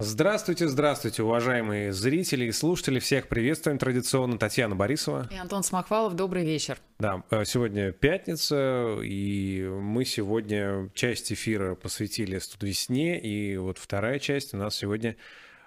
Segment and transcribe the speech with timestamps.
[0.00, 3.00] Здравствуйте, здравствуйте, уважаемые зрители и слушатели.
[3.00, 4.38] Всех приветствуем традиционно.
[4.38, 5.26] Татьяна Борисова.
[5.28, 6.14] И Антон Смахвалов.
[6.14, 6.78] Добрый вечер.
[7.00, 14.54] Да, э, сегодня пятница, и мы сегодня часть эфира посвятили студвесне, и вот вторая часть
[14.54, 15.16] у нас сегодня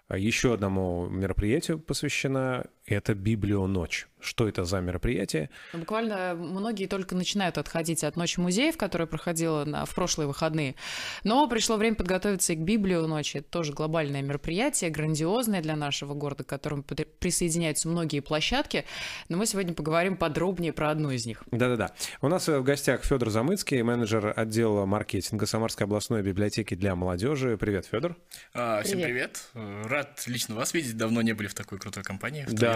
[0.09, 2.68] еще одному мероприятию посвящена.
[2.86, 4.07] Это Библионочь.
[4.20, 5.50] Что это за мероприятие?
[5.73, 10.75] Ну, буквально многие только начинают отходить от Ночи музеев, которая проходила на, в прошлые выходные.
[11.23, 13.38] Но пришло время подготовиться и к Библию ночи.
[13.38, 18.85] Это тоже глобальное мероприятие, грандиозное для нашего города, к которому присоединяются многие площадки.
[19.27, 21.43] Но мы сегодня поговорим подробнее про одну из них.
[21.52, 21.93] Да-да-да.
[22.21, 27.57] У нас в гостях Федор Замыцкий, менеджер отдела маркетинга Самарской областной библиотеки для молодежи.
[27.57, 28.16] Привет, Федор.
[28.54, 29.41] А, всем привет.
[29.54, 29.90] привет.
[29.90, 30.95] Рад лично вас видеть.
[30.95, 32.45] Давно не были в такой крутой компании.
[32.49, 32.70] Да,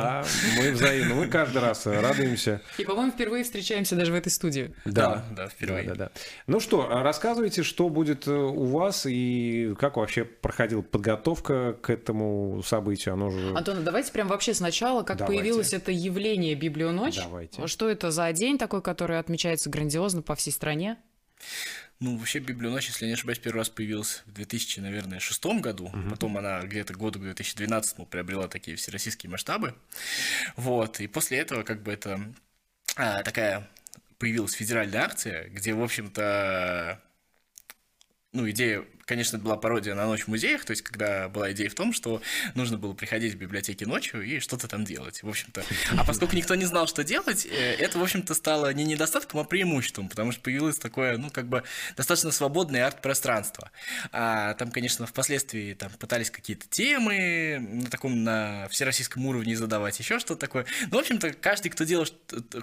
[0.57, 1.15] мы взаимно.
[1.15, 2.61] Мы каждый раз радуемся.
[2.77, 4.73] И, по-моему, впервые встречаемся даже в этой студии.
[4.85, 5.83] Да, да, впервые.
[5.83, 6.11] Да, да, да.
[6.47, 12.61] Ну что, рассказывайте, что будет э, у вас и как вообще проходила подготовка к этому
[12.65, 13.13] событию.
[13.13, 13.53] Оно же...
[13.55, 15.41] Антон, давайте прям вообще сначала, как давайте.
[15.41, 17.17] появилось это явление Библионочь.
[17.17, 17.67] Давайте.
[17.67, 20.97] Что это за день такой, который отмечается грандиозно по всей стране?
[21.99, 25.85] Ну, вообще Библионочь, если не ошибаюсь, первый раз появилась в 2000, наверное, шестом году.
[25.85, 26.09] Угу.
[26.09, 29.75] Потом она где-то году к 2012 приобрела такие всероссийские масштабы.
[30.57, 30.99] Вот.
[30.99, 32.19] И после этого как бы это
[32.97, 33.69] а, такая
[34.17, 37.01] появилась федеральная акция, где, в общем-то,
[38.33, 41.69] ну, идея конечно, это была пародия на ночь в музеях, то есть, когда была идея
[41.69, 42.21] в том, что
[42.55, 45.63] нужно было приходить в библиотеки ночью и что-то там делать, в общем-то.
[45.97, 49.43] А поскольку никто не знал, что делать, э, это, в общем-то, стало не недостатком, а
[49.43, 51.63] преимуществом, потому что появилось такое, ну, как бы,
[51.95, 53.71] достаточно свободное арт-пространство.
[54.11, 60.19] А там, конечно, впоследствии там пытались какие-то темы на таком, на всероссийском уровне задавать, еще
[60.19, 60.65] что-то такое.
[60.89, 62.07] Ну, в общем-то, каждый, кто делал,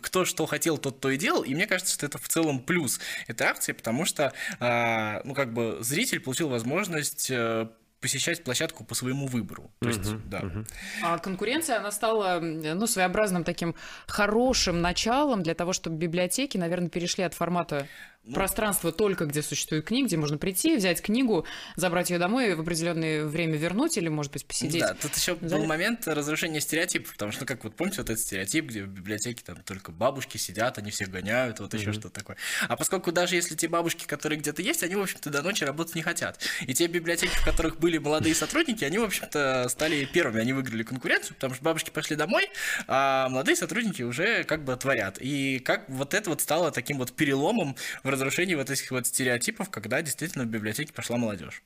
[0.03, 3.01] кто что хотел, тот то и делал, и мне кажется, что это в целом плюс
[3.29, 7.69] этой акции, потому что, а, ну, как бы, зритель получил возможность э,
[8.03, 9.71] посещать площадку по своему выбору.
[9.81, 10.41] То есть, uh-huh, да.
[10.41, 10.67] Uh-huh.
[11.05, 13.77] А конкуренция, она стала, ну, своеобразным таким
[14.09, 17.87] хорошим началом для того, чтобы библиотеки, наверное, перешли от формата
[18.25, 21.45] ну, пространство только, где существует книга, где можно прийти, взять книгу,
[21.75, 24.81] забрать ее домой в определенное время вернуть или, может быть, посидеть.
[24.81, 28.67] Да, тут еще был момент разрушения стереотипов, потому что, как вот помните, вот этот стереотип,
[28.67, 31.93] где в библиотеке там только бабушки сидят, они всех гоняют, вот еще mm-hmm.
[31.95, 32.37] что-то такое.
[32.69, 35.97] А поскольку даже если те бабушки, которые где-то есть, они, в общем-то, до ночи работать
[35.97, 36.39] не хотят.
[36.61, 40.85] И те библиотеки, в которых были молодые сотрудники, они, в общем-то, стали первыми, они выиграли
[40.85, 42.49] конкуренцию, потому что бабушки пошли домой,
[42.87, 45.19] а молодые сотрудники уже как бы творят.
[45.21, 49.71] И как вот это вот стало таким вот переломом в разрушении вот этих вот стереотипов,
[49.71, 51.63] когда действительно в библиотеке пошла молодежь.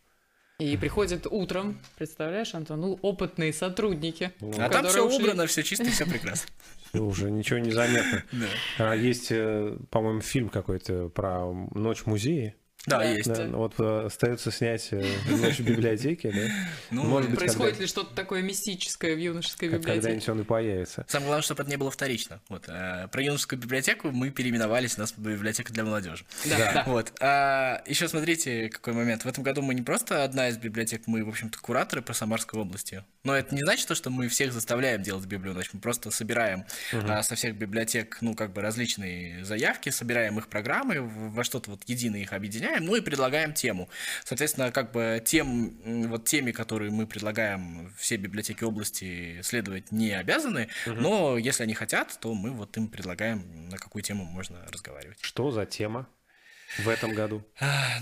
[0.58, 4.32] И приходят утром, представляешь, Антон, ну, опытные сотрудники.
[4.58, 5.24] А там все ушли...
[5.24, 6.48] убрано, все чисто, все прекрасно.
[6.94, 8.24] Уже ничего не заметно.
[8.78, 12.06] А есть, э, по-моему, фильм какой-то про ночь в
[12.86, 12.98] музее.
[12.98, 13.28] Да, есть.
[13.28, 16.40] Да, вот э, остается снять э, ночь в библиотеке, да?
[16.90, 17.82] Ну, Может быть, происходит когда...
[17.82, 19.94] ли что-то такое мистическое в юношеской библиотеке?
[19.94, 21.04] Когда-нибудь он и появится.
[21.08, 22.40] Самое главное, чтобы это не было вторично.
[22.48, 22.64] Вот.
[22.68, 26.24] А, про юношескую библиотеку мы переименовались, у нас библиотека для молодежи.
[26.44, 26.84] Да, да.
[26.86, 27.12] Вот.
[27.20, 29.24] А, еще смотрите, какой момент.
[29.24, 32.60] В этом году мы не просто одна из библиотек, мы, в общем-то, кураторы по Самарской
[32.60, 33.04] области.
[33.24, 35.70] Но это не значит, что мы всех заставляем делать библионочь.
[35.72, 37.02] Мы просто собираем угу.
[37.08, 41.82] а, со всех библиотек, ну, как бы различные заявки, собираем их программы, во что-то вот
[41.86, 43.88] единое их объединяем, ну и предлагаем тему.
[44.24, 45.76] Соответственно, как бы тем,
[46.08, 50.96] вот теми, которые мы предлагаем, все библиотеки области следовать не обязаны, угу.
[50.96, 55.18] но если они хотят, то мы вот им предлагаем, на какую тему можно разговаривать.
[55.20, 56.08] Что за тема?
[56.78, 57.44] В этом году?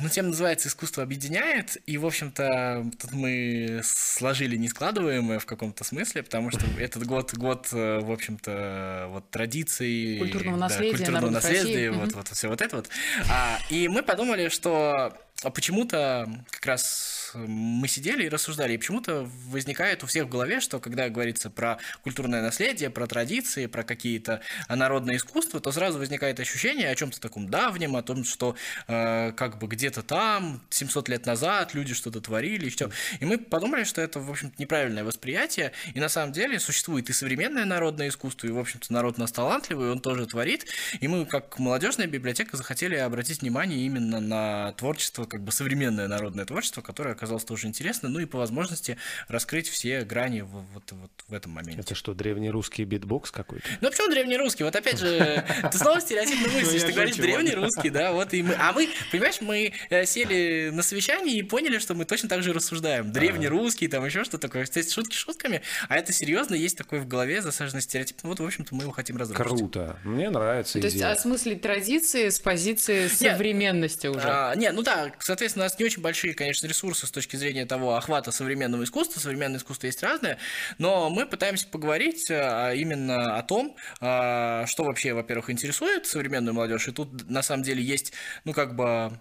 [0.01, 6.23] Ну, тема называется «Искусство объединяет», и, в общем-то, тут мы сложили нескладываемое в каком-то смысле,
[6.23, 10.19] потому что этот год, год, э, в общем-то, вот традиций...
[10.19, 12.89] Культурного наследия, да, культурного наследия, вот, вот, все вот это вот.
[13.31, 19.29] А, и мы подумали, что а почему-то как раз мы сидели и рассуждали, и почему-то
[19.49, 24.41] возникает у всех в голове, что когда говорится про культурное наследие, про традиции, про какие-то
[24.69, 28.57] народные искусства, то сразу возникает ощущение о чем-то таком давнем, о том, что
[28.87, 32.91] э, как бы где-то там 700 лет назад люди что-то творили и все.
[33.21, 37.13] И мы подумали, что это, в общем-то, неправильное восприятие, и на самом деле существует и
[37.13, 40.67] современное народное искусство, и, в общем-то, народ нас талантливый, он тоже творит,
[41.01, 46.45] и мы, как молодежная библиотека, захотели обратить внимание именно на творчество, как бы современное народное
[46.45, 48.99] творчество, которое оказалось тоже интересно, ну и по возможности
[49.29, 51.81] раскрыть все грани вот, вот, вот в этом моменте.
[51.81, 53.67] Это что, древнерусский битбокс какой-то?
[53.81, 54.65] Ну, почему древнерусский?
[54.65, 58.55] Вот опять же, ты снова стереотипно мыслишь, ты говоришь древнерусский, да, вот и мы.
[58.55, 62.53] А мы, понимаешь, мы э, сели на совещании и поняли, что мы точно так же
[62.53, 63.13] рассуждаем.
[63.13, 64.65] Древнерусский, там еще что такое.
[64.65, 68.19] Кстати, шутки шутками, а это серьезно, есть такой в голове засаженный стереотип.
[68.23, 69.45] Ну, вот, в общем-то, мы его хотим разрушить.
[69.45, 69.99] Круто.
[70.05, 74.27] Мне нравится То есть осмыслить традиции с позиции современности уже.
[74.27, 77.67] А, не, ну да, соответственно, у нас не очень большие, конечно, ресурсы с точки зрения
[77.67, 79.21] того охвата современного искусства.
[79.21, 80.39] Современное искусство есть разное,
[80.79, 86.89] но мы пытаемся поговорить э, именно о том, э, что вообще, во-первых, интересует современную молодежь.
[86.89, 88.13] И тут, на самом деле, есть,
[88.45, 89.21] ну, как бы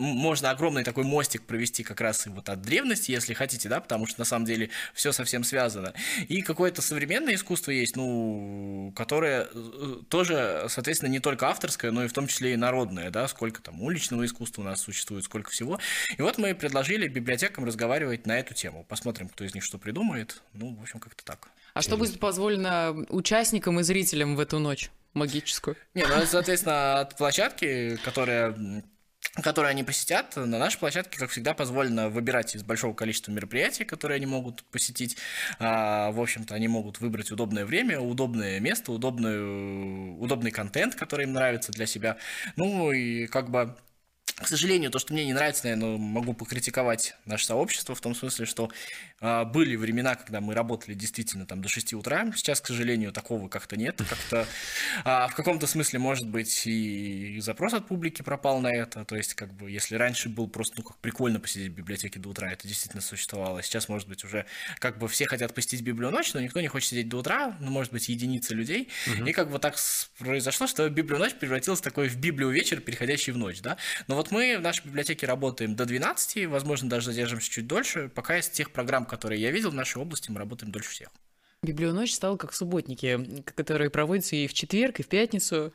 [0.00, 4.06] можно огромный такой мостик провести как раз и вот от древности, если хотите, да, потому
[4.06, 5.92] что на самом деле все совсем связано.
[6.28, 12.08] И какое-то современное искусство есть, ну, которое э, тоже, соответственно, не только авторское, но и
[12.08, 15.78] в том числе и народное, да, сколько там уличного искусства у нас существует, сколько всего.
[16.16, 18.84] И вот мы предложили библиотекам разговаривать на эту тему.
[18.88, 20.42] Посмотрим, кто из них что придумает.
[20.54, 21.48] Ну, в общем, как-то так.
[21.74, 25.76] А что будет позволено участникам и зрителям в эту ночь магическую?
[25.94, 28.82] Не, ну, соответственно, от площадки, которая
[29.34, 30.36] которые они посетят.
[30.36, 35.16] На нашей площадке, как всегда, позволено выбирать из большого количества мероприятий, которые они могут посетить.
[35.58, 41.32] А, в общем-то, они могут выбрать удобное время, удобное место, удобную, удобный контент, который им
[41.32, 42.16] нравится для себя.
[42.56, 43.76] Ну и как бы
[44.40, 48.46] к сожалению, то, что мне не нравится, наверное, могу покритиковать наше сообщество в том смысле,
[48.46, 48.70] что
[49.20, 52.32] э, были времена, когда мы работали действительно там до 6 утра.
[52.34, 54.00] Сейчас, к сожалению, такого как-то нет.
[54.08, 54.46] Как-то
[55.04, 59.04] э, в каком-то смысле, может быть, и запрос от публики пропал на это.
[59.04, 62.30] То есть, как бы, если раньше был просто, ну, как прикольно посидеть в библиотеке до
[62.30, 63.62] утра, это действительно существовало.
[63.62, 64.46] Сейчас, может быть, уже
[64.78, 67.70] как бы все хотят посетить библию ночь, но никто не хочет сидеть до утра, ну,
[67.70, 68.88] может быть, единицы людей.
[69.06, 69.26] Угу.
[69.26, 69.76] И как бы так
[70.18, 73.76] произошло, что библию ночь превратилась в такой в библию вечер, переходящий в ночь, да.
[74.06, 78.10] Но вот мы в нашей библиотеке работаем до 12, возможно, даже задержимся чуть дольше.
[78.14, 81.08] Пока из тех программ, которые я видел в нашей области, мы работаем дольше всех.
[81.62, 85.72] Библионочь стала как субботники, которые проводятся и в четверг, и в пятницу.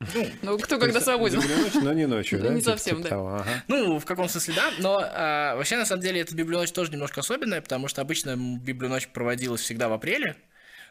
[0.00, 1.38] Ну, ну кто когда свободен.
[1.38, 2.50] Ночь, но не ночью, да?
[2.50, 3.10] Не типа совсем, да.
[3.12, 3.64] Ага.
[3.68, 4.70] Ну, в каком смысле, да.
[4.78, 9.08] Но а, вообще, на самом деле, эта библионочь тоже немножко особенная, потому что обычно библионочь
[9.08, 10.36] проводилась всегда в апреле.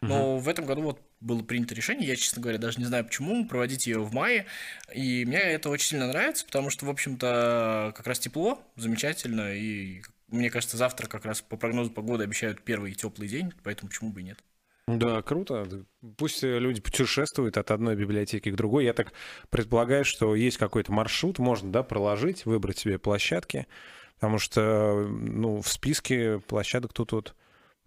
[0.02, 0.40] Но угу.
[0.42, 3.88] в этом году вот было принято решение, я, честно говоря, даже не знаю почему, проводить
[3.88, 4.46] ее в мае.
[4.94, 9.56] И мне это очень сильно нравится, потому что, в общем-то, как раз тепло, замечательно.
[9.56, 14.12] И мне кажется, завтра как раз по прогнозу погоды обещают первый теплый день, поэтому почему
[14.12, 14.40] бы и нет.
[14.88, 15.68] Да, круто.
[16.16, 18.86] Пусть люди путешествуют от одной библиотеки к другой.
[18.86, 19.14] Я так
[19.50, 23.66] предполагаю, что есть какой-то маршрут, можно, да, проложить, выбрать себе площадки,
[24.16, 27.36] потому что, ну, в списке площадок тут вот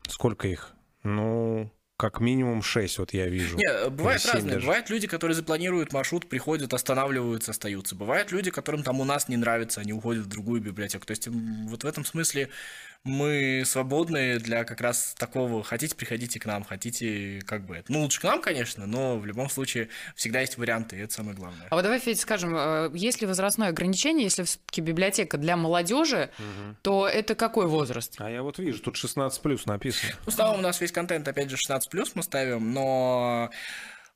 [0.09, 0.75] сколько их?
[1.05, 3.57] Ну, как минимум 6, вот я вижу.
[3.57, 4.55] Не, бывает разное.
[4.55, 4.67] Даже.
[4.67, 7.97] Бывают люди, которые запланируют маршрут, приходят, останавливаются, остаются.
[7.97, 11.05] Бывают люди, которым там у нас не нравится, они уходят в другую библиотеку.
[11.05, 12.51] То есть вот в этом смысле
[13.05, 15.63] мы свободны для как раз такого.
[15.63, 17.91] Хотите, приходите к нам, хотите, как бы это.
[17.93, 21.37] Ну, лучше к нам, конечно, но в любом случае всегда есть варианты, и это самое
[21.37, 21.67] главное.
[21.71, 26.31] А вот давай, Федя, скажем, э, есть ли возрастное ограничение, если все-таки библиотека для молодежи,
[26.39, 26.77] угу.
[26.83, 28.15] то это какой возраст?
[28.19, 30.13] А я вот вижу, тут 16 плюс написано.
[30.27, 33.51] Ну, ставим у нас весь контент, опять же, 16 плюс мы ставим, но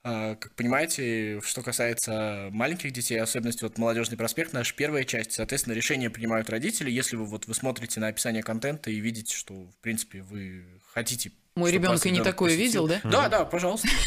[0.02, 6.10] как понимаете, что касается маленьких детей, особенности вот молодежный проспект, наша первая часть, соответственно, решение
[6.10, 6.90] принимают родители.
[6.90, 11.30] Если вы вот вы смотрите на описание контента и видите, что в принципе вы хотите.
[11.54, 12.86] Мой ребенок и не такое посетил.
[12.86, 13.10] видел, да?
[13.10, 13.88] Да, да, пожалуйста.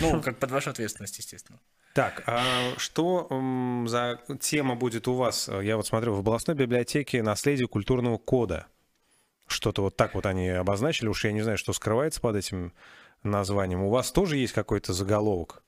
[0.00, 1.60] Ну, как под вашу ответственность, естественно.
[1.92, 3.28] Так, а что
[3.86, 5.48] за тема будет у вас?
[5.62, 8.66] Я вот смотрю, в областной библиотеке наследие культурного кода.
[9.46, 11.08] Что-то вот так вот они обозначили.
[11.08, 12.72] Уж я не знаю, что скрывается под этим
[13.22, 13.82] названием.
[13.82, 15.62] У вас тоже есть какой-то заголовок?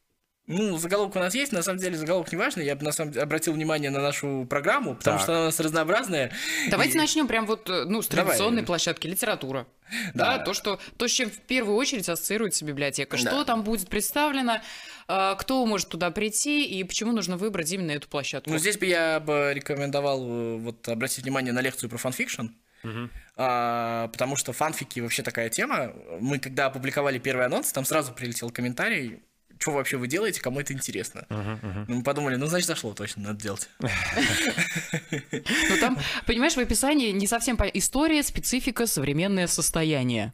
[0.46, 2.66] Ну, заголовок у нас есть, на самом деле заголовок не важный.
[2.66, 5.22] Я бы на самом деле обратил внимание на нашу программу, потому так.
[5.22, 6.32] что она у нас разнообразная.
[6.70, 6.98] Давайте и...
[6.98, 8.66] начнем прям вот, э, ну, с традиционной Давай.
[8.66, 9.66] площадки литература.
[10.12, 10.38] Да.
[10.38, 13.17] да, то, что то, с чем в первую очередь ассоциируется библиотека.
[13.17, 13.44] Что да.
[13.44, 14.60] там будет представлено,
[15.08, 18.50] э, кто может туда прийти и почему нужно выбрать именно эту площадку.
[18.50, 22.48] Ну, здесь бы я бы рекомендовал э, вот обратить внимание на лекцию про фанфикшн.
[22.84, 23.08] Угу.
[23.36, 25.93] А, потому что фанфики вообще такая тема.
[26.20, 29.22] Мы когда опубликовали первый анонс, там сразу прилетел комментарий,
[29.58, 31.26] что вообще вы делаете, кому это интересно.
[31.29, 31.84] Uh-huh, uh-huh.
[31.88, 33.69] Мы подумали, ну, значит, зашло точно, надо делать.
[33.81, 40.32] Ну, там, понимаешь, в описании не совсем история, специфика, современное состояние.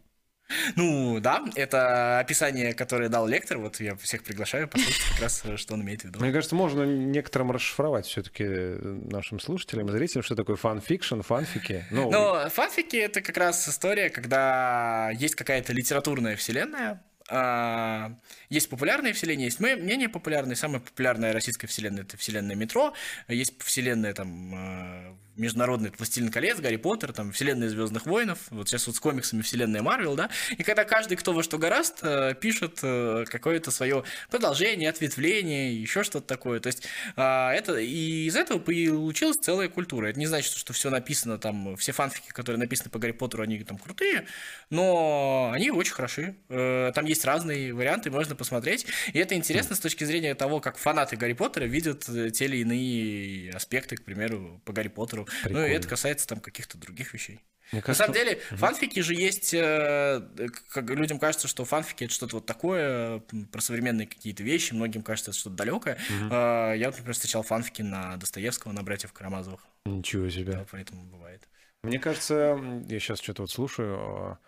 [0.77, 5.75] Ну, да, это описание, которое дал лектор, вот я всех приглашаю послушать как раз, что
[5.75, 6.21] он имеет в виду.
[6.21, 11.85] Мне кажется, можно некоторым расшифровать все-таки нашим слушателям и зрителям, что такое фанфикшн, фанфики.
[11.91, 18.13] Ну, Но фанфики— это как раз история, когда есть какая-то литературная вселенная, а,
[18.49, 20.57] есть популярные вселенные, есть менее популярные.
[20.57, 22.93] Самая популярная российская вселенная— это вселенная метро.
[23.29, 28.87] Есть вселенная там а, международный «Властелин колец», «Гарри Поттер», там, вселенная «Звездных войнов», вот сейчас
[28.87, 32.81] вот с комиксами вселенная Марвел, да, и когда каждый, кто во что горазд, э, пишет
[32.83, 38.59] э, какое-то свое продолжение, ответвление, еще что-то такое, то есть а, это, и из этого
[38.59, 42.99] получилась целая культура, это не значит, что все написано там, все фанфики, которые написаны по
[42.99, 44.27] Гарри Поттеру, они там крутые,
[44.69, 48.87] но они очень хороши, э, там есть есть разные варианты, можно посмотреть.
[49.13, 52.59] И это интересно с точки зрения того, как фанаты Гарри Поттера видят э, те или
[52.59, 55.29] иные аспекты, к примеру, по Гарри Поттеру.
[55.43, 55.61] Прикольно.
[55.61, 57.41] Ну и это касается там каких-то других вещей.
[57.73, 58.57] Мне кажется, На самом деле, угу.
[58.57, 60.23] фанфики же есть, э,
[60.71, 63.21] как людям кажется, что фанфики это что-то вот такое,
[63.53, 65.95] про современные какие-то вещи, многим кажется, это что-то далекое.
[65.95, 66.35] Угу.
[66.35, 69.61] Я, например, встречал фанфики на Достоевского, на братьев Карамазовых.
[69.85, 70.53] Ничего себе.
[70.53, 71.47] Да, поэтому бывает.
[71.83, 72.59] Мне кажется,
[72.89, 74.39] я сейчас что-то вот слушаю, а,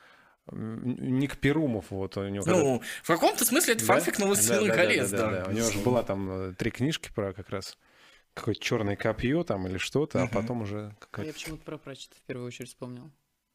[0.50, 2.44] Ник Перумов, вот у него.
[2.46, 2.86] Ну, когда...
[3.02, 3.94] в каком-то смысле это да?
[3.94, 5.50] фанфик на «Властелин да, колец», да, да, да, да.
[5.50, 7.78] У него же была там э, три книжки про как раз
[8.34, 10.26] какое-то черное копье там или что-то, угу.
[10.26, 11.28] а потом уже какая-то...
[11.28, 13.10] Я почему-то про прочитать в первую очередь вспомнил.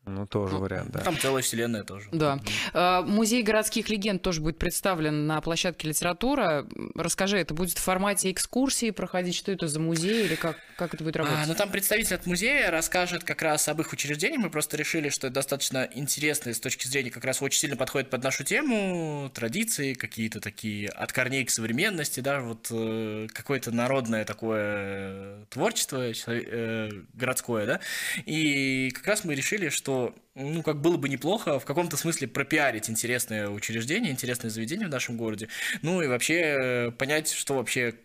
[0.08, 1.00] Ну, тоже ну, вариант, да.
[1.02, 2.08] Там целая вселенная тоже.
[2.12, 2.40] Да.
[2.74, 6.66] А, музей городских легенд тоже будет представлен на площадке литература.
[6.96, 9.36] Расскажи, это будет в формате экскурсии проходить?
[9.36, 11.40] Что это за музей или как, как это будет работать?
[11.44, 14.38] А, ну, там представитель от музея расскажет как раз об их учреждении.
[14.38, 18.10] Мы просто решили, что это достаточно интересно с точки зрения как раз очень сильно подходит
[18.10, 19.30] под нашу тему.
[19.34, 26.92] Традиции какие-то такие от корней к современности, да, вот э, какое-то народное такое творчество э,
[27.14, 27.80] городское, да.
[28.26, 29.97] И как раз мы решили, что
[30.36, 35.18] ну, как было бы неплохо в каком-то смысле пропиарить интересное учреждение, интересное заведение в нашем
[35.18, 35.50] городе,
[35.82, 37.96] ну и вообще э, понять, что вообще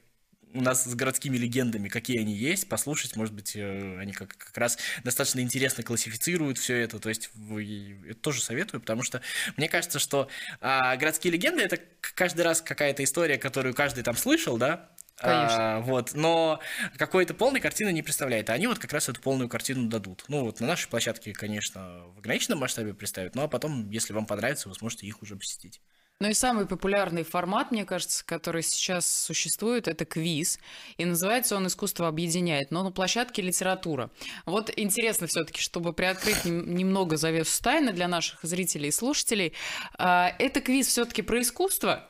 [0.54, 4.56] у нас с городскими легендами, какие они есть, послушать, может быть, э, они как, как
[4.56, 9.22] раз достаточно интересно классифицируют все это, то есть вы, это тоже советую, потому что
[9.56, 10.28] мне кажется, что
[10.60, 14.90] а, городские легенды это каждый раз какая-то история, которую каждый там слышал, да,
[15.22, 15.76] Конечно.
[15.76, 16.60] А, вот, но
[16.98, 18.50] какой-то полной картины не представляет.
[18.50, 20.24] А они вот как раз эту полную картину дадут.
[20.28, 24.26] Ну, вот на нашей площадке, конечно, в ограниченном масштабе представят, ну а потом, если вам
[24.26, 25.80] понравится, вы сможете их уже посетить.
[26.22, 30.60] Ну и самый популярный формат, мне кажется, который сейчас существует, это квиз.
[30.96, 34.08] И называется он «Искусство объединяет», но на площадке литература.
[34.46, 39.52] Вот интересно все-таки, чтобы приоткрыть немного завесу тайны для наших зрителей и слушателей,
[39.98, 42.08] а, это квиз все-таки про искусство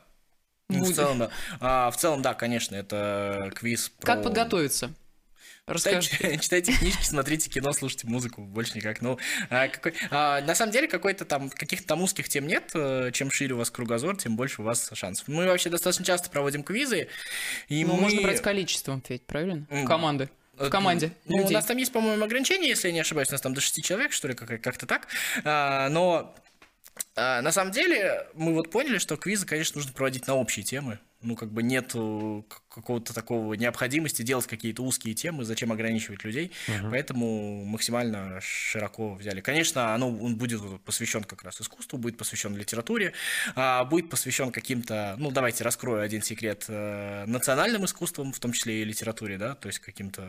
[0.69, 1.29] ну, в целом, да.
[1.59, 4.05] А, в целом, да, конечно, это квиз про...
[4.05, 4.93] Как подготовиться?
[5.73, 9.01] Читайте, читайте книжки, смотрите кино, слушайте музыку, больше никак.
[9.01, 9.17] Ну,
[9.49, 12.71] а, какой, а, на самом деле, какой-то там, каких-то там узких тем нет.
[12.73, 15.27] Э, чем шире у вас кругозор, тем больше у вас шансов.
[15.29, 17.07] Мы вообще достаточно часто проводим квизы.
[17.69, 18.01] И ну, мы...
[18.01, 19.65] можно брать количеством, Федь, правильно?
[19.69, 19.85] Mm.
[19.85, 20.29] Команды.
[20.57, 21.13] В команде.
[21.25, 21.51] Ну, людей.
[21.51, 23.83] у нас там есть, по-моему, ограничения, если я не ошибаюсь, у нас там до 6
[23.83, 25.07] человек, что ли, как-то так.
[25.43, 26.35] А, но
[27.15, 30.99] а, на самом деле, мы вот поняли, что квизы, конечно, нужно проводить на общие темы.
[31.21, 31.93] Ну, как бы нет
[32.67, 36.51] какого-то такого необходимости делать какие-то узкие темы, зачем ограничивать людей.
[36.67, 36.89] Uh-huh.
[36.91, 39.39] Поэтому максимально широко взяли.
[39.39, 43.13] Конечно, оно он будет посвящен как раз искусству, будет посвящен литературе,
[43.55, 48.81] а будет посвящен каким-то, ну, давайте раскрою один секрет, э, национальным искусствам, в том числе
[48.81, 50.23] и литературе, да, то есть каким-то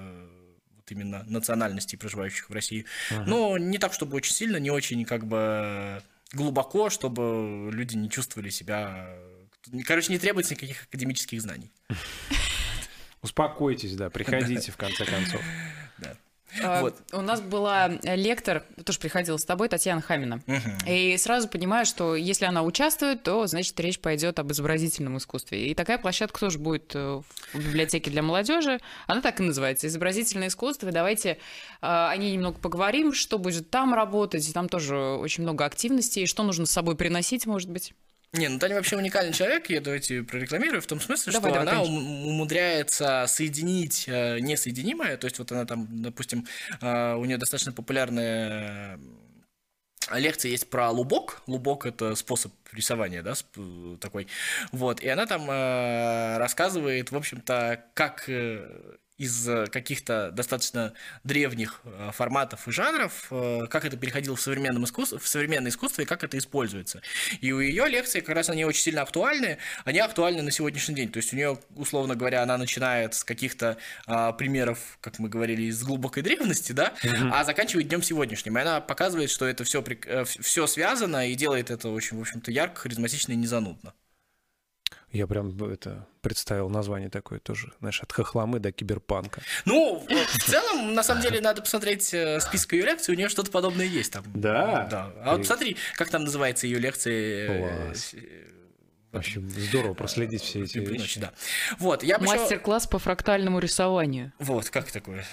[0.77, 2.85] вот именно национальностей, проживающих в России.
[3.11, 3.25] Uh-huh.
[3.27, 8.51] Но не так, чтобы очень сильно, не очень как бы глубоко, чтобы люди не чувствовали
[8.51, 9.09] себя...
[9.87, 11.73] Короче, не требуется никаких академических знаний.
[13.23, 15.41] Успокойтесь, да, приходите в конце концов.
[16.63, 16.95] А, вот.
[17.13, 20.41] У нас была лектор, тоже приходила с тобой, Татьяна Хамина.
[20.47, 20.89] Угу.
[20.89, 25.69] И сразу понимаю, что если она участвует, то, значит, речь пойдет об изобразительном искусстве.
[25.69, 28.81] И такая площадка тоже будет э, в библиотеке для молодежи.
[29.07, 30.89] Она так и называется «Изобразительное искусство».
[30.89, 31.37] И давайте э,
[31.81, 34.53] о ней немного поговорим, что будет там работать.
[34.53, 36.27] Там тоже очень много активностей.
[36.27, 37.95] Что нужно с собой приносить, может быть?
[38.35, 41.75] Не, ну Таня вообще уникальный человек, я давайте прорекламирую, в том смысле, давай, что давай,
[41.75, 42.29] она конечно.
[42.29, 46.45] умудряется соединить э, несоединимое, то есть вот она там, допустим,
[46.81, 48.99] э, у нее достаточно популярная
[50.13, 51.43] лекция есть про лубок.
[51.47, 53.35] Лубок это способ рисования, да,
[54.01, 54.27] такой.
[54.73, 55.01] Вот.
[55.01, 60.93] И она там э, рассказывает, в общем-то, как э, из э, каких-то достаточно
[61.23, 66.03] древних э, форматов и жанров, э, как это переходило в, современном искусство, в современное искусство
[66.03, 67.01] и как это используется.
[67.41, 71.11] И у ее лекции как раз они очень сильно актуальны, они актуальны на сегодняшний день.
[71.11, 75.63] То есть у нее, условно говоря, она начинает с каких-то а, примеров, как мы говорили,
[75.63, 77.31] из глубокой древности, да, mm-hmm.
[77.33, 78.59] а заканчивает днем сегодняшним.
[78.59, 79.85] И она показывает, что это все,
[80.25, 83.95] все связано и делает это очень, в общем-то, ярко, харизматично и незанудно.
[85.15, 89.43] Я прям это представил название такое тоже, знаешь, от хохламы до киберпанка.
[89.65, 93.53] Ну, в целом, на самом деле, надо посмотреть э, список ее лекций, у нее что-то
[93.53, 94.25] подобное есть там.
[94.35, 94.89] Да?
[94.91, 95.13] Да.
[95.23, 97.47] А вот смотри, как там называется ее лекции.
[97.49, 98.15] Э, Класс.
[99.13, 101.21] В общем, здорово проследить все эти вещи.
[101.21, 101.33] Да.
[101.79, 104.33] Вот, я Мастер-класс по фрактальному рисованию.
[104.41, 105.25] Вот, как такое?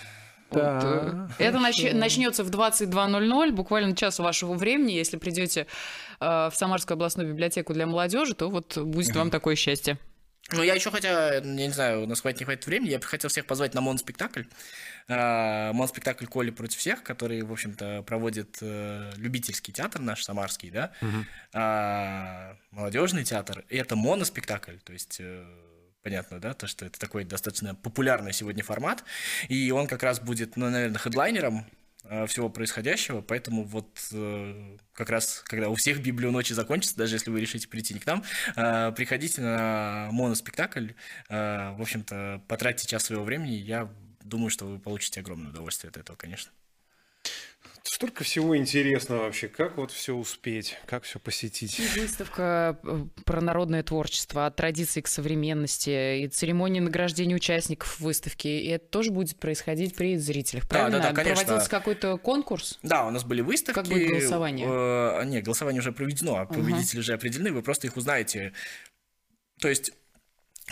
[0.52, 0.74] Да.
[0.74, 1.32] Вот.
[1.40, 4.92] Э, это нач- начнется в 22.00, буквально час вашего времени.
[4.92, 5.68] Если придете
[6.20, 9.98] э, в Самарскую областную библиотеку для молодежи, то вот будет вам такое счастье.
[10.54, 13.06] Ну, я еще хотя, я не знаю, у нас хватит, не хватит времени, я бы
[13.06, 14.44] хотел всех позвать на моноспектакль.
[15.08, 21.26] А, моноспектакль Коли против всех, который, в общем-то, проводит любительский театр наш, самарский, да, угу.
[22.72, 23.64] молодежный театр.
[23.70, 25.22] И это моноспектакль, то есть
[26.02, 29.04] понятно, да, то, что это такой достаточно популярный сегодня формат,
[29.50, 31.66] и он как раз будет, ну, наверное, хедлайнером
[32.04, 37.16] Э, всего происходящего, поэтому вот э, как раз, когда у всех Библию ночи закончится, даже
[37.16, 38.24] если вы решите прийти не к нам,
[38.56, 40.90] э, приходите на моноспектакль,
[41.30, 43.90] в общем-то, потратьте час своего времени, я
[44.24, 46.52] думаю, что вы получите огромное удовольствие от этого, конечно.
[47.84, 49.48] Столько всего интересного вообще.
[49.48, 51.80] Как вот все успеть, как все посетить?
[51.80, 58.48] И выставка э, про народное творчество, от традиции к современности, и церемония награждения участников выставки.
[58.48, 61.00] И это тоже будет происходить при зрителях, правильно?
[61.00, 61.44] Да, да, да, конечно.
[61.44, 62.78] Проводился какой-то конкурс?
[62.84, 63.80] Да, у нас были выставки.
[63.80, 64.68] Как будет голосование?
[64.70, 67.02] Э, нет, голосование уже проведено, а победители uh-huh.
[67.02, 68.54] уже определены, вы просто их узнаете.
[69.60, 69.92] То есть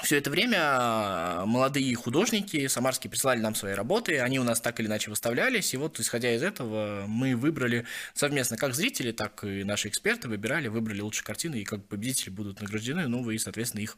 [0.04, 4.80] все это время а, молодые художники самарские присылали нам свои работы, они у нас так
[4.80, 9.64] или иначе выставлялись, и вот исходя из этого мы выбрали совместно, как зрители, так и
[9.64, 13.98] наши эксперты выбирали, выбрали лучшие картины, и как победители будут награждены, ну и, соответственно, их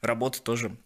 [0.00, 0.76] работы тоже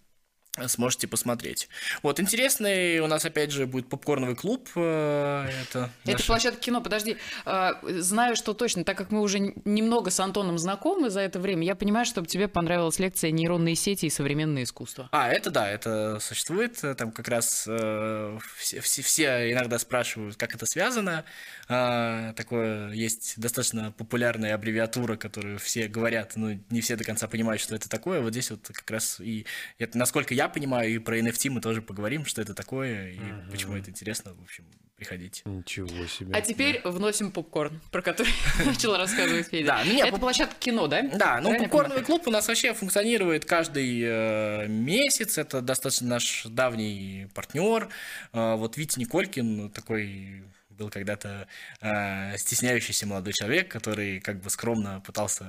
[0.66, 1.68] сможете посмотреть.
[2.02, 4.68] Вот, интересный у нас, опять же, будет попкорновый клуб.
[4.74, 6.26] Э, это, это наш...
[6.26, 7.16] площадка кино, подожди.
[7.44, 11.64] А, знаю, что точно, так как мы уже немного с Антоном знакомы за это время,
[11.64, 15.08] я понимаю, что тебе понравилась лекция «Нейронные сети и современное искусство».
[15.12, 16.82] А, это да, это существует.
[16.96, 21.24] Там как раз э, все, все, все иногда спрашивают, как это связано.
[21.68, 27.60] Э, такое есть достаточно популярная аббревиатура, которую все говорят, но не все до конца понимают,
[27.60, 28.20] что это такое.
[28.20, 29.46] Вот здесь вот как раз и
[29.78, 33.50] это, насколько я понимаю, и про NFT мы тоже поговорим, что это такое, и угу.
[33.50, 34.64] почему это интересно, в общем,
[34.96, 35.42] приходите.
[35.44, 36.34] Ничего себе.
[36.34, 36.90] А теперь да.
[36.90, 38.32] вносим попкорн, про который
[38.66, 39.66] начала рассказывать Федя.
[39.66, 41.02] Да, меня это площадка кино, да?
[41.02, 47.28] Да, ну попкорновый клуб у нас вообще функционирует каждый э, месяц, это достаточно наш давний
[47.34, 47.88] партнер.
[48.32, 51.48] Э, вот Витя Николькин, такой был когда-то
[51.80, 55.46] э, стесняющийся молодой человек, который как бы скромно пытался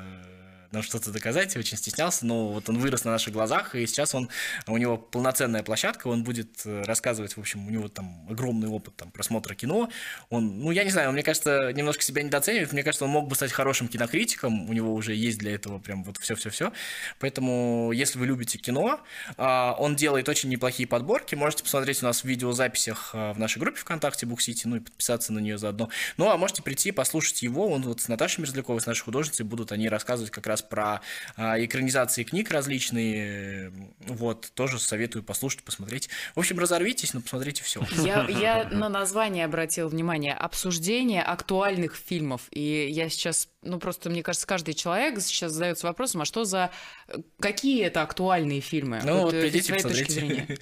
[0.72, 4.30] нам что-то доказать, очень стеснялся, но вот он вырос на наших глазах, и сейчас он,
[4.68, 8.96] у него полноценная площадка, он будет э, рассказывать, в общем, у него там огромный опыт
[8.96, 9.90] там, просмотра кино,
[10.30, 13.28] он, ну, я не знаю, он, мне кажется, немножко себя недооценивает, мне кажется, он мог
[13.28, 16.72] бы стать хорошим кинокритиком, у него уже есть для этого прям вот все-все-все,
[17.20, 19.00] поэтому, если вы любите кино,
[19.38, 23.60] а, он делает очень неплохие подборки, можете посмотреть у нас в видеозаписях а, в нашей
[23.60, 27.68] группе ВКонтакте Буксити, ну, и подписаться на нее заодно, ну, а можете прийти, послушать его,
[27.68, 31.02] он вот с Наташей Мерзляковой, с нашей художницей, будут они рассказывать как раз раз про
[31.36, 33.72] а, экранизации книг различные.
[34.00, 36.10] Вот, тоже советую послушать, посмотреть.
[36.36, 37.82] В общем, разорвитесь, но посмотрите все.
[38.04, 40.34] Я, я на название обратил внимание.
[40.34, 42.42] Обсуждение актуальных фильмов.
[42.52, 46.72] И я сейчас, ну просто, мне кажется, каждый человек сейчас задается вопросом, а что за...
[47.42, 49.02] Какие это актуальные фильмы?
[49.04, 50.48] Ну, вот, вот э, придите, посмотрите.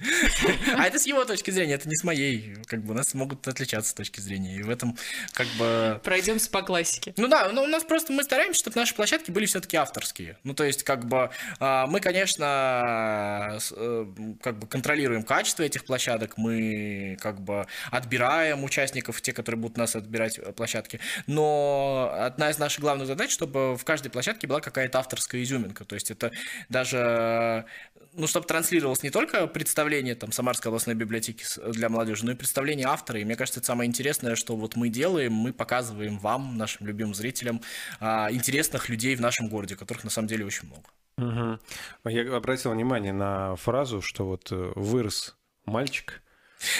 [0.76, 2.56] А это с его точки зрения, это не с моей.
[2.66, 4.56] Как бы у нас могут отличаться точки зрения.
[4.56, 4.96] И в этом
[5.32, 6.00] как бы...
[6.02, 7.14] Пройдемся по классике.
[7.16, 10.36] Ну да, ну у нас просто мы стараемся, чтобы наши площадки были все-таки авторские.
[10.42, 11.30] Ну, то есть, как бы,
[11.60, 14.06] а, мы, конечно, э,
[14.42, 19.94] как бы контролируем качество этих площадок, мы, как бы, отбираем участников, те, которые будут нас
[19.94, 24.98] отбирать э, площадки, но одна из наших главных задач, чтобы в каждой площадке была какая-то
[24.98, 26.32] авторская изюминка, то есть это
[26.70, 27.66] даже,
[28.14, 32.86] ну, чтобы транслировалось не только представление там Самарской областной библиотеки для молодежи, но и представление
[32.86, 36.86] автора, и мне кажется, это самое интересное, что вот мы делаем, мы показываем вам, нашим
[36.86, 37.60] любимым зрителям,
[38.00, 40.88] а, интересных людей в нашем городе, которых на самом деле очень много.
[41.18, 42.10] Угу.
[42.10, 46.22] Я обратил внимание на фразу, что вот э, вырос мальчик.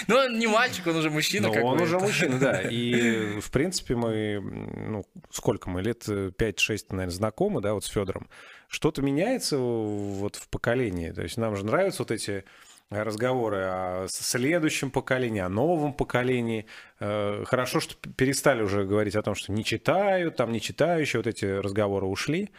[0.07, 1.49] Ну, он не мальчик, он уже мужчина.
[1.49, 2.63] Ну, он уже мужчина, да.
[2.71, 8.29] И, в принципе, мы, ну, сколько мы, лет 5-6, наверное, знакомы, да, вот с Федором.
[8.69, 11.11] Что-то меняется вот в поколении.
[11.11, 12.45] То есть нам же нравятся вот эти
[12.91, 16.67] разговоры о следующем поколении, о новом поколении.
[17.01, 21.27] Э, хорошо, что перестали уже говорить о том, что не читают, там не читающие, вот
[21.27, 22.51] эти разговоры ушли.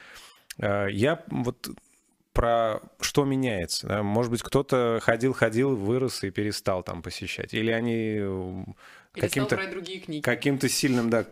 [0.60, 1.70] Э, я вот
[2.34, 4.04] про что меняется.
[4.04, 7.54] Может быть, кто-то ходил-ходил, вырос и перестал там посещать.
[7.54, 8.22] Или они
[9.14, 10.22] каким-то другие книги.
[10.22, 11.26] Каким-то сильным, да,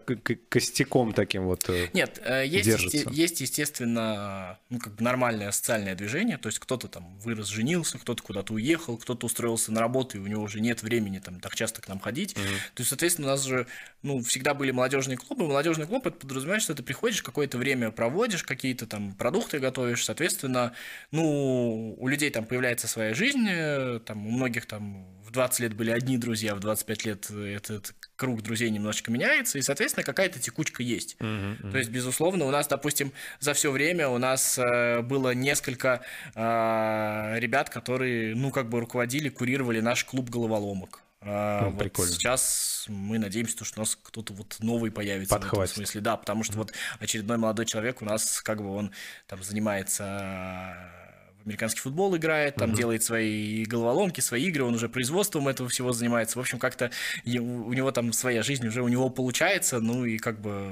[0.50, 2.68] костяком таким вот э, Нет, э, есть,
[3.12, 8.24] есть естественно, ну, как бы нормальное социальное движение, то есть кто-то там вырос, женился, кто-то
[8.24, 11.82] куда-то уехал, кто-то устроился на работу, и у него уже нет времени там так часто
[11.82, 12.34] к нам ходить.
[12.34, 12.58] Mm-hmm.
[12.74, 13.68] То есть, соответственно, у нас же,
[14.02, 15.48] ну, всегда были молодежные клубы.
[15.48, 20.74] Молодежный клуб это подразумевает, что ты приходишь, какое-то время проводишь, какие-то там продукты готовишь, соответственно,
[21.12, 25.74] ну, у людей там появляется своя жизнь, э, там у многих там в 20 лет
[25.74, 30.40] были одни друзья, в 25 лет это этот круг друзей немножечко меняется, и, соответственно, какая-то
[30.40, 31.16] текучка есть.
[31.20, 31.72] Uh-huh, uh-huh.
[31.72, 36.02] То есть, безусловно, у нас, допустим, за все время у нас э, было несколько
[36.36, 41.02] э, ребят, которые, ну, как бы руководили, курировали наш клуб головоломок.
[41.22, 42.12] А, ну, вот прикольно.
[42.12, 45.58] Сейчас мы надеемся, что у нас кто-то вот новый появится Подхватит.
[45.58, 46.02] в этом смысле.
[46.02, 48.92] Да, потому что вот очередной молодой человек у нас как бы он
[49.26, 51.07] там занимается
[51.48, 52.76] американский футбол играет, там uh-huh.
[52.78, 56.38] делает свои головоломки, свои игры, он уже производством этого всего занимается.
[56.38, 56.92] В общем, как-то
[57.26, 60.72] у него там своя жизнь уже у него получается, ну и как бы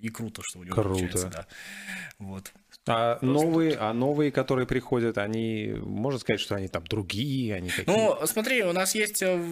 [0.00, 0.90] и круто, что у него круто.
[0.90, 1.46] получается, да.
[2.18, 2.52] Вот.
[2.86, 7.94] А новые, а новые, которые приходят, они, можно сказать, что они там другие, они какие?
[7.94, 9.42] Ну, смотри, у нас есть э,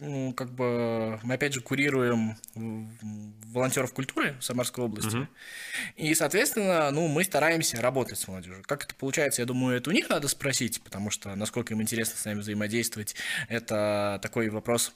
[0.00, 2.36] ну, как бы мы опять же курируем
[3.52, 5.16] волонтеров культуры в Самарской области.
[5.16, 5.26] Угу.
[5.96, 8.62] И, соответственно, ну, мы стараемся работать с молодежью.
[8.66, 12.16] Как это получается, я думаю, это у них надо спросить, потому что насколько им интересно
[12.16, 13.14] с нами взаимодействовать,
[13.48, 14.92] это такой вопрос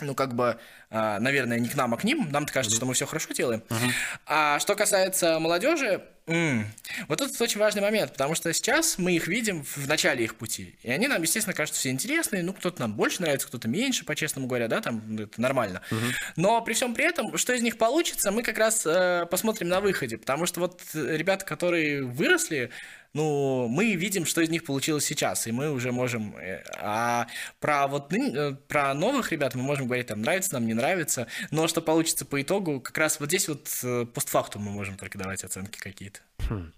[0.00, 0.58] ну, как бы,
[0.90, 2.28] а, наверное, не к нам, а к ним.
[2.30, 2.78] Нам-то кажется, mm-hmm.
[2.78, 3.62] что мы все хорошо делаем.
[3.68, 3.90] Uh-huh.
[4.26, 6.66] А что касается молодежи, м-
[7.06, 10.76] вот это очень важный момент, потому что сейчас мы их видим в начале их пути.
[10.82, 12.42] И они нам, естественно, кажутся все интересные.
[12.42, 15.80] Ну, кто-то нам больше нравится, кто-то меньше, по-честному говоря, да, там это нормально.
[15.90, 16.12] Uh-huh.
[16.36, 19.80] Но при всем при этом, что из них получится, мы как раз э, посмотрим на
[19.80, 20.18] выходе.
[20.18, 22.70] Потому что вот ребята, которые выросли,
[23.14, 26.36] ну, мы видим, что из них получилось сейчас, и мы уже можем...
[26.36, 27.28] Э, а
[27.60, 31.68] про вот э, про новых ребят мы можем говорить, там, нравится нам, не нравится, но
[31.68, 35.44] что получится по итогу, как раз вот здесь вот э, постфактум мы можем только давать
[35.44, 36.20] оценки какие-то.
[36.48, 36.72] Хм.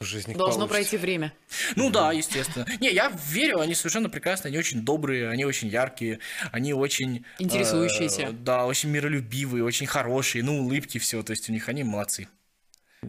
[0.00, 0.68] Что них Должно получится?
[0.68, 1.32] пройти время.
[1.76, 2.66] Ну да, естественно.
[2.80, 6.18] Не, я верю, они совершенно прекрасные, они очень добрые, они очень яркие,
[6.52, 7.24] они очень...
[7.38, 8.22] Интересующиеся.
[8.22, 12.28] Э, да, очень миролюбивые, очень хорошие, ну, улыбки, все, то есть у них они молодцы.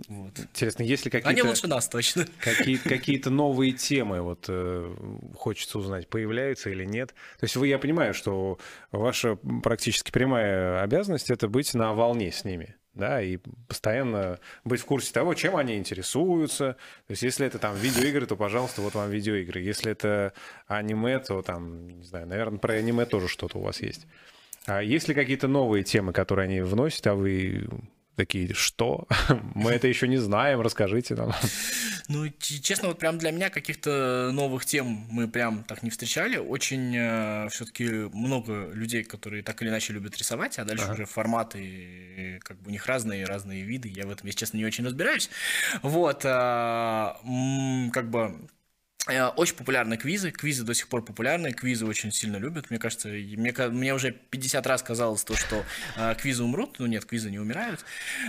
[0.08, 0.38] Вот.
[0.40, 1.30] Интересно, есть ли какие-то...
[1.30, 2.26] Они лучше нас, точно.
[2.40, 4.96] Какие, какие-то новые темы, вот э,
[5.36, 7.10] хочется узнать, появляются или нет.
[7.40, 8.60] То есть вы, я понимаю, что
[8.92, 14.86] ваша практически прямая обязанность— это быть на волне с ними да, и постоянно быть в
[14.86, 16.78] курсе того, чем они интересуются.
[17.08, 19.60] То есть, если это там видеоигры, то, пожалуйста, вот вам видеоигры.
[19.60, 20.34] Если это
[20.68, 24.08] аниме, то там, не знаю, наверное, про аниме тоже что-то у вас есть.
[24.66, 27.68] А есть ли какие-то новые темы, которые они вносят, а вы
[28.16, 29.08] такие, что?
[29.56, 31.34] Мы это еще не знаем, расскажите нам.
[32.08, 36.38] Ну, честно, вот прям для меня каких-то новых тем мы прям так не встречали.
[36.38, 40.94] Очень э, все-таки много людей, которые так или иначе любят рисовать, а дальше ага.
[40.94, 43.90] уже форматы, как бы у них разные, разные виды.
[43.90, 45.32] Я в этом, если честно, не очень разбираюсь.
[45.82, 47.14] Вот, э,
[47.92, 48.36] как бы
[49.08, 52.72] очень популярны квизы, квизы до сих пор популярны, квизы очень сильно любят.
[52.72, 55.64] Мне кажется, мне, мне уже 50 раз казалось то, что
[55.96, 57.86] э, квизы умрут, но нет, квизы не умирают.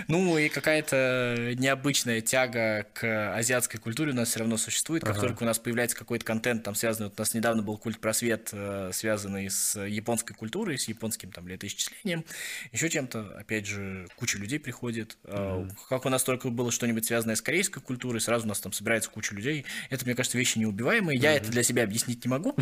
[0.07, 5.03] Ну и какая-то необычная тяга к азиатской культуре у нас все равно существует.
[5.03, 5.27] Как ага.
[5.27, 8.49] только у нас появляется какой-то контент, там связанный, вот у нас недавно был культ просвет,
[8.51, 12.23] э, связанный с японской культурой, с японским там летоисчислением,
[12.71, 15.17] еще чем-то, опять же, куча людей приходит.
[15.23, 15.75] Ага.
[15.89, 19.09] Как у нас только было что-нибудь связанное с корейской культурой, сразу у нас там собирается
[19.09, 19.65] куча людей.
[19.89, 21.17] Это, мне кажется, вещи не неубиваемые.
[21.17, 22.55] Я это для себя объяснить не могу,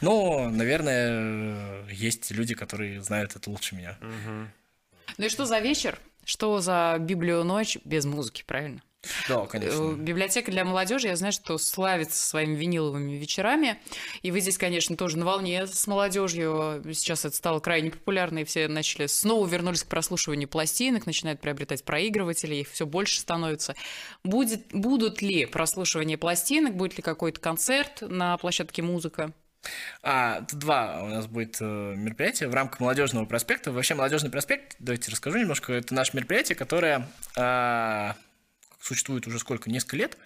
[0.00, 3.98] но, наверное, есть люди, которые знают это лучше меня.
[5.18, 5.98] Ну и что за вечер?
[6.24, 8.82] Что за Библию ночь без музыки, правильно?
[9.28, 9.92] Да, конечно.
[9.92, 13.80] Э, библиотека для молодежи, я знаю, что славится своими виниловыми вечерами.
[14.22, 16.82] И вы здесь, конечно, тоже на волне с молодежью.
[16.94, 21.84] Сейчас это стало крайне популярно, и все начали снова вернулись к прослушиванию пластинок, начинают приобретать
[21.84, 23.74] проигрыватели, их все больше становится.
[24.22, 29.32] Будет, будут ли прослушивания пластинок, будет ли какой-то концерт на площадке музыка?
[30.02, 33.70] А, два у нас будет э, мероприятие в рамках молодежного проспекта.
[33.70, 38.12] Вообще, молодежный проспект, давайте расскажу немножко, это наше мероприятие, которое э,
[38.82, 40.18] существует уже сколько, несколько лет,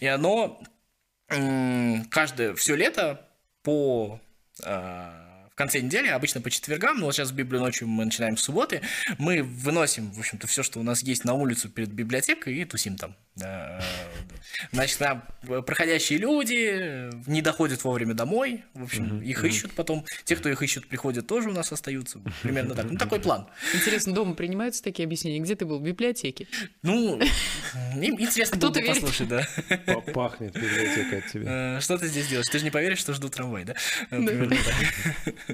[0.00, 0.60] и оно
[1.28, 3.28] каждое, все лето
[3.62, 4.20] по
[4.62, 5.31] а,
[5.62, 8.80] конце недели, обычно по четвергам, но вот сейчас в Библию ночью мы начинаем с субботы,
[9.18, 12.96] мы выносим, в общем-то, все, что у нас есть на улицу перед библиотекой и тусим
[12.96, 13.14] там.
[14.72, 15.22] Значит, там
[15.64, 19.24] проходящие люди не доходят вовремя домой, в общем, mm-hmm.
[19.24, 20.04] их ищут потом.
[20.24, 22.20] Те, кто их ищут, приходят, тоже у нас остаются.
[22.42, 22.90] Примерно так.
[22.90, 23.46] Ну, такой план.
[23.72, 25.40] Интересно, дома принимаются такие объяснения?
[25.40, 25.78] Где ты был?
[25.78, 26.46] В библиотеке?
[26.82, 27.18] Ну,
[27.94, 29.46] им интересно было бы послушать, да.
[30.12, 31.76] Пахнет библиотека от тебя.
[31.76, 32.48] Э, что ты здесь делаешь?
[32.48, 33.74] Ты же не поверишь, что жду трамвай, да?
[34.10, 35.34] Примерно так.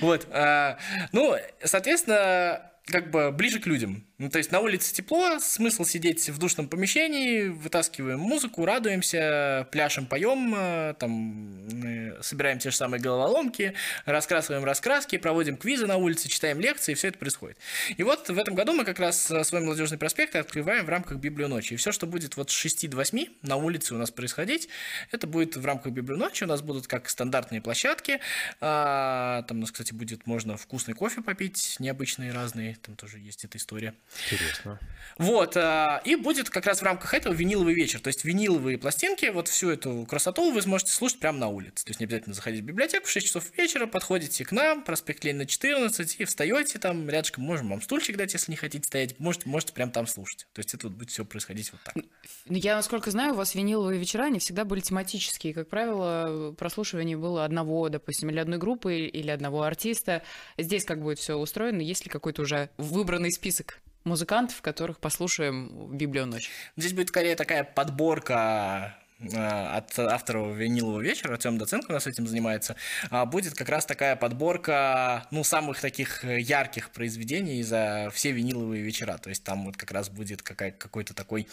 [0.00, 0.26] Вот.
[0.30, 0.78] А,
[1.12, 4.04] ну, соответственно, как бы ближе к людям.
[4.18, 10.06] Ну, то есть на улице тепло, смысл сидеть в душном помещении, вытаскиваем музыку, радуемся, пляшем,
[10.06, 13.74] поем, э, там, собираем те же самые головоломки,
[14.04, 17.58] раскрасываем раскраски, проводим квизы на улице, читаем лекции, и все это происходит.
[17.96, 21.48] И вот в этом году мы как раз свой молодежный проспект открываем в рамках Библию
[21.48, 21.74] ночи.
[21.74, 24.68] И все, что будет вот с 6 до 8 на улице у нас происходить,
[25.10, 26.44] это будет в рамках Библию ночи.
[26.44, 28.20] У нас будут как стандартные площадки.
[28.60, 32.76] А, там у нас, кстати, будет можно вкусный кофе попить, необычные разные.
[32.80, 33.92] Там тоже есть эта история.
[34.30, 34.78] Интересно.
[35.18, 38.00] Вот, а, и будет как раз в рамках этого виниловый вечер.
[38.00, 41.84] То есть виниловые пластинки, вот всю эту красоту вы сможете слушать прямо на улице.
[41.84, 45.24] То есть не обязательно заходить в библиотеку в 6 часов вечера, подходите к нам, проспект
[45.24, 49.48] Ленина 14, и встаете там рядышком, можем вам стульчик дать, если не хотите стоять, можете,
[49.48, 50.46] можете прямо там слушать.
[50.52, 51.94] То есть это вот будет все происходить вот так.
[51.94, 55.54] Ну, я, насколько знаю, у вас виниловые вечера, они всегда были тематические.
[55.54, 60.22] Как правило, прослушивание было одного, допустим, или одной группы, или одного артиста.
[60.58, 61.80] Здесь как будет все устроено?
[61.80, 63.80] Есть ли какой-то уже выбранный список?
[64.04, 66.50] Музыкантов, которых послушаем в Библию ночь.
[66.76, 72.26] Здесь будет скорее такая подборка э, от автора винилового вечера, Артем Доценко у нас этим
[72.26, 72.76] занимается,
[73.10, 79.18] а будет как раз такая подборка, ну, самых таких ярких произведений за все виниловые вечера.
[79.18, 81.48] То есть там вот как раз будет какая, какой-то такой,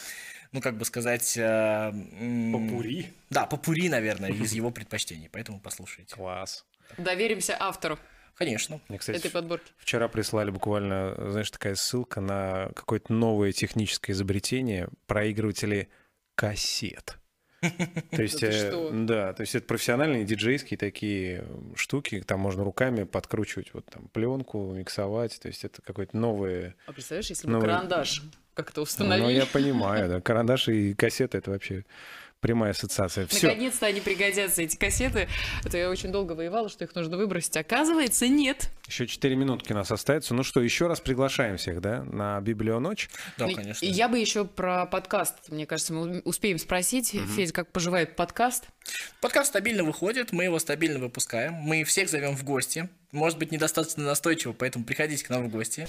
[0.52, 1.38] ну, как бы сказать...
[1.38, 1.92] Э,
[2.52, 3.14] попури?
[3.30, 6.16] Да, попури, наверное, из его предпочтений, поэтому послушайте.
[6.16, 6.66] Класс.
[6.98, 7.98] Доверимся автору.
[8.42, 8.82] Конечно.
[8.90, 9.72] Мне, кстати, этой подборки.
[9.78, 15.90] Вчера прислали буквально, знаешь, такая ссылка на какое-то новое техническое изобретение проигрыватели
[16.34, 17.20] кассет.
[17.62, 23.76] То есть, э, да, то есть это профессиональные диджейские такие штуки, там можно руками подкручивать
[23.76, 26.74] вот там пленку, миксовать, то есть это какое-то новое...
[26.88, 28.24] А представляешь, если бы карандаш
[28.56, 29.26] как-то установили?
[29.26, 31.86] Ну, я понимаю, да, карандаш и кассеты это вообще
[32.42, 33.28] прямая ассоциация.
[33.28, 33.48] Все.
[33.48, 35.30] Наконец-то они пригодятся, эти кассеты.
[35.64, 37.56] Это я очень долго воевала, что их нужно выбросить.
[37.56, 38.70] Оказывается, нет.
[38.88, 40.34] Еще 4 минутки у нас остается.
[40.34, 43.10] Ну что, еще раз приглашаем всех, да, на Библию ночь?
[43.38, 43.86] Да, конечно.
[43.86, 47.14] Я бы еще про подкаст, мне кажется, мы успеем спросить.
[47.14, 47.28] Угу.
[47.28, 48.66] Федя, как поживает подкаст?
[49.22, 51.54] Подкаст стабильно выходит, мы его стабильно выпускаем.
[51.54, 55.88] Мы всех зовем в гости может быть, недостаточно настойчиво, поэтому приходите к нам в гости.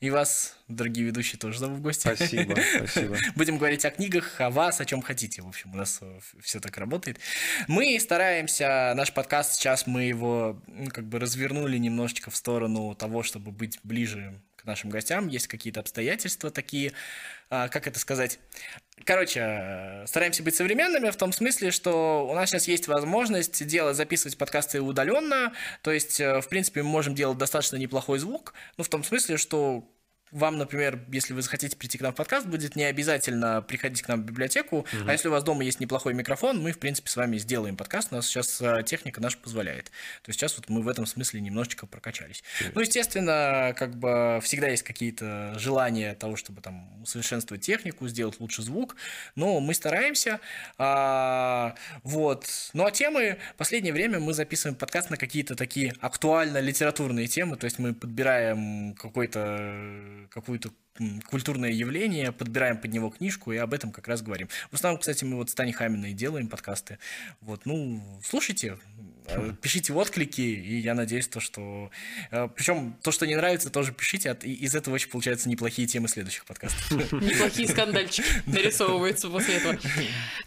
[0.00, 2.02] И вас, дорогие ведущие, тоже зову в гости.
[2.02, 3.16] Спасибо, спасибо.
[3.36, 5.42] Будем говорить о книгах, о вас, о чем хотите.
[5.42, 7.18] В общем, у нас э, все так работает.
[7.68, 13.22] Мы стараемся, наш подкаст сейчас мы его ну, как бы развернули немножечко в сторону того,
[13.22, 15.28] чтобы быть ближе к нашим гостям.
[15.28, 16.92] Есть какие-то обстоятельства такие,
[17.50, 18.38] а, как это сказать,
[19.04, 24.38] Короче, стараемся быть современными в том смысле, что у нас сейчас есть возможность делать, записывать
[24.38, 28.88] подкасты удаленно, то есть, э, в принципе, мы можем делать достаточно неплохой звук, ну, в
[28.88, 29.88] том смысле, что
[30.32, 34.08] вам, например, если вы захотите прийти к нам в подкаст, будет не обязательно приходить к
[34.08, 34.88] нам в библиотеку, угу.
[35.06, 38.08] а если у вас дома есть неплохой микрофон, мы, в принципе, с вами сделаем подкаст,
[38.12, 39.86] у нас сейчас э, техника наша позволяет.
[40.22, 42.42] То есть сейчас вот мы в этом смысле немножечко прокачались.
[42.74, 48.62] Ну, естественно, как бы всегда есть какие-то желания того, чтобы там усовершенствовать технику, сделать лучше
[48.62, 48.96] звук,
[49.34, 50.40] но мы стараемся.
[50.78, 52.46] А, вот.
[52.72, 57.66] Ну, а темы, в последнее время мы записываем подкаст на какие-то такие актуально-литературные темы, то
[57.66, 60.70] есть мы подбираем какой-то какое-то
[61.26, 64.48] культурное явление, подбираем под него книжку и об этом как раз говорим.
[64.70, 66.98] В основном, кстати, мы вот с Таней Хаминой делаем подкасты.
[67.40, 68.78] Вот, ну, слушайте,
[69.60, 71.90] пишите отклики, и я надеюсь, то, что...
[72.30, 76.44] Э, Причем то, что не нравится, тоже пишите, из этого очень получаются неплохие темы следующих
[76.44, 76.90] подкастов.
[77.12, 79.78] Неплохие скандальчики нарисовываются после этого.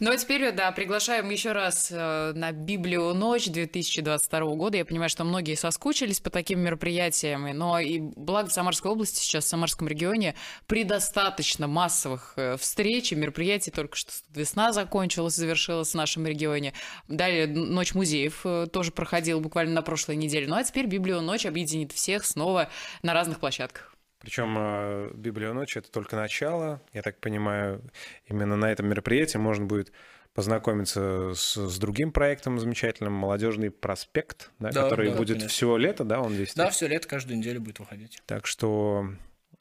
[0.00, 4.76] Ну а теперь, да, приглашаем еще раз э, на Библию ночь 2022 года.
[4.76, 9.44] Я понимаю, что многие соскучились по таким мероприятиям, но и благо в Самарской области, сейчас
[9.44, 10.34] в Самарском регионе,
[10.66, 13.70] предостаточно массовых встреч и мероприятий.
[13.70, 16.72] Только что весна закончилась, завершилась в нашем регионе.
[17.08, 20.46] Далее Ночь музеев тоже проходил буквально на прошлой неделе.
[20.46, 22.68] Ну а теперь Библию ночь объединит всех снова
[23.02, 23.96] на разных площадках.
[24.20, 26.82] Причем э, Библия ночи это только начало.
[26.92, 27.82] Я так понимаю,
[28.26, 29.92] именно на этом мероприятии можно будет
[30.34, 35.48] познакомиться с, с другим проектом замечательным, молодежный проспект, да, да, который да, будет конечно.
[35.48, 36.54] все лето, да, он весь.
[36.54, 38.20] Да, все лето каждую неделю будет выходить.
[38.26, 39.08] Так что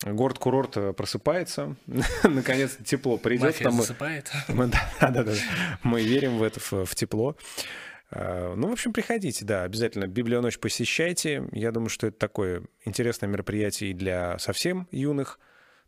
[0.03, 1.75] город-курорт просыпается,
[2.23, 3.45] наконец-то тепло придет.
[3.45, 4.31] Мафия засыпает.
[4.49, 5.33] Мы, да, да, да,
[5.83, 7.37] мы верим в это, в, в тепло.
[8.11, 11.47] А, ну, в общем, приходите, да, обязательно Библию ночь посещайте.
[11.51, 15.39] Я думаю, что это такое интересное мероприятие и для совсем юных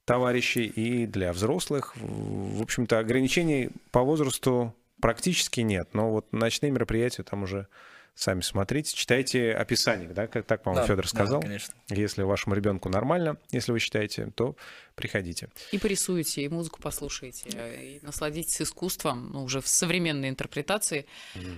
[0.06, 1.94] товарищей, и для взрослых.
[1.98, 7.68] В общем-то, ограничений по возрасту практически нет, но вот ночные мероприятия там уже
[8.18, 11.40] Сами смотрите, читайте описание, да, как так, по-моему, Да, Федор сказал.
[11.40, 11.76] Да, конечно.
[11.90, 14.56] Если вашему ребенку нормально, если вы считаете, то
[14.96, 15.50] приходите.
[15.72, 21.06] И порисуйте, и музыку послушайте, и насладитесь искусством, ну, уже в современной интерпретации.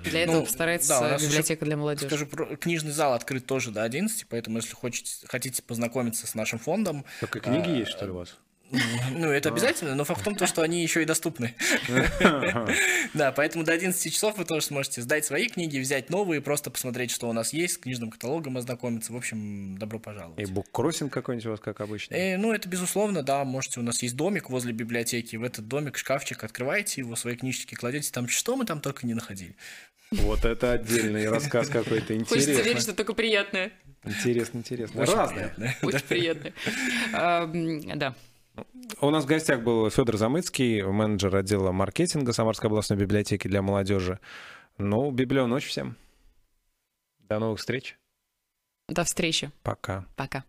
[0.03, 2.07] Для этого Ну, постарается да, у нас библиотека для молодежи.
[2.07, 7.05] Скажу, книжный зал открыт тоже до 11, поэтому если хочете, хотите познакомиться с нашим фондом,
[7.21, 8.35] Только книги А, есть, что ли, у вас?
[9.11, 11.55] Ну, это обязательно, но факт в том, то, что они еще и доступны.
[13.13, 17.09] Да, поэтому до 11 часов вы тоже сможете сдать свои книги, взять новые, просто посмотреть,
[17.11, 19.11] что у нас есть, с книжным каталогом ознакомиться.
[19.13, 20.51] В общем, добро И пожаловать.
[20.51, 22.13] буккроссинг какой-нибудь у вас, как обычно?
[22.13, 25.97] Э, ну, это безусловно, да, можете, у нас есть домик возле библиотеки, в этот домик
[25.97, 29.55] шкафчик открываете его, свои книжечки кладете, там что мы там только не находили.
[30.11, 32.81] Вот это отдельный рассказ какой-то Хочется верить, интересный.
[32.81, 33.71] что только приятное.
[34.05, 35.01] Интересно, интересно.
[35.01, 35.49] Очень Разное.
[35.49, 35.87] приятно.
[35.87, 36.53] Очень приятное.
[37.95, 38.15] Да.
[39.01, 44.19] У нас в гостях был Федор Замыцкий, менеджер отдела маркетинга Самарской областной библиотеки для молодежи.
[44.77, 45.95] Ну, библио ночь всем.
[47.19, 47.97] До новых встреч.
[48.87, 49.51] До встречи.
[49.63, 50.05] Пока.
[50.15, 50.43] Пока.